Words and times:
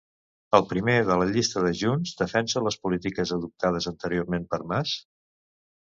El 0.59 0.63
primer 0.71 0.95
de 1.09 1.17
la 1.23 1.27
llista 1.35 1.63
de 1.67 1.75
Junts 1.83 2.15
defensa 2.23 2.65
les 2.71 2.79
polítiques 2.87 3.37
adoptades 3.39 3.93
anteriorment 3.97 4.53
per 4.55 4.65
Mas? 4.75 5.01